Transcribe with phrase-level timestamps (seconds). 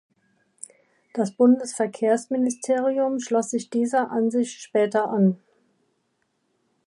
[1.13, 5.37] Das Bundesverkehrsministerium schloss sich dieser Ansicht später an.